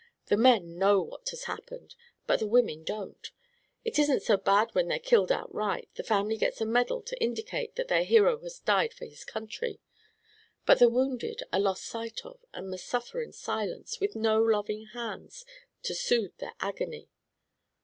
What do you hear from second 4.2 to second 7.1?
so bad when they're killed outright; the family gets a medal